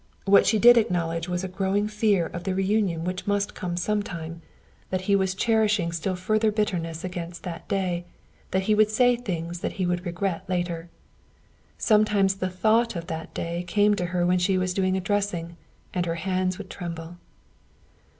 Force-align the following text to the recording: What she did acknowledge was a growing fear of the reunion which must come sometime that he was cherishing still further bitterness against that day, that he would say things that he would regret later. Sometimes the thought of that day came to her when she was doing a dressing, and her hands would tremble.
What 0.25 0.47
she 0.47 0.57
did 0.57 0.77
acknowledge 0.79 1.29
was 1.29 1.43
a 1.43 1.47
growing 1.47 1.87
fear 1.87 2.25
of 2.25 2.43
the 2.43 2.55
reunion 2.55 3.03
which 3.03 3.27
must 3.27 3.53
come 3.53 3.77
sometime 3.77 4.41
that 4.89 5.01
he 5.01 5.15
was 5.15 5.35
cherishing 5.35 5.91
still 5.91 6.15
further 6.15 6.51
bitterness 6.51 7.03
against 7.03 7.43
that 7.43 7.67
day, 7.67 8.05
that 8.49 8.63
he 8.63 8.73
would 8.73 8.89
say 8.89 9.15
things 9.15 9.59
that 9.59 9.73
he 9.73 9.85
would 9.85 10.03
regret 10.03 10.49
later. 10.49 10.89
Sometimes 11.77 12.37
the 12.37 12.49
thought 12.49 12.95
of 12.95 13.05
that 13.05 13.35
day 13.35 13.63
came 13.67 13.93
to 13.93 14.07
her 14.07 14.25
when 14.25 14.39
she 14.39 14.57
was 14.57 14.73
doing 14.73 14.97
a 14.97 15.01
dressing, 15.01 15.55
and 15.93 16.07
her 16.07 16.15
hands 16.15 16.57
would 16.57 16.71
tremble. 16.71 17.17